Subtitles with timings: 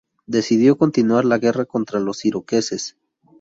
[0.25, 2.97] Decidió continuar la guerra contra los iroqueses.